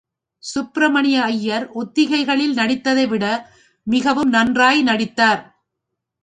[0.43, 3.25] சுப்பிமணிய ஐயர், ஒத்திகைகளில் நடித்ததைவிட
[3.87, 5.41] மிகவும் நன்றாய் நடித்தார்.